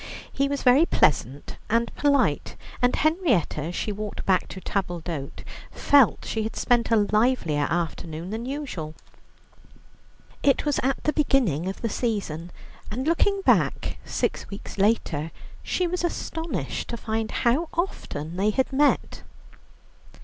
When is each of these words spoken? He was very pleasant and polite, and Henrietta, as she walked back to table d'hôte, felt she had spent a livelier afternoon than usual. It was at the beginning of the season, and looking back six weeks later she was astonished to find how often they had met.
He 0.33 0.47
was 0.47 0.63
very 0.63 0.87
pleasant 0.87 1.57
and 1.69 1.93
polite, 1.93 2.55
and 2.81 2.95
Henrietta, 2.95 3.61
as 3.61 3.75
she 3.75 3.91
walked 3.91 4.25
back 4.25 4.47
to 4.47 4.59
table 4.59 4.99
d'hôte, 4.99 5.43
felt 5.69 6.25
she 6.25 6.41
had 6.41 6.55
spent 6.55 6.89
a 6.89 6.95
livelier 7.11 7.67
afternoon 7.69 8.31
than 8.31 8.47
usual. 8.47 8.95
It 10.41 10.65
was 10.65 10.79
at 10.81 11.03
the 11.03 11.13
beginning 11.13 11.67
of 11.67 11.83
the 11.83 11.87
season, 11.89 12.49
and 12.89 13.05
looking 13.07 13.41
back 13.41 13.99
six 14.03 14.49
weeks 14.49 14.79
later 14.79 15.29
she 15.61 15.85
was 15.85 16.03
astonished 16.03 16.87
to 16.87 16.97
find 16.97 17.29
how 17.29 17.69
often 17.71 18.37
they 18.37 18.49
had 18.49 18.73
met. 18.73 19.21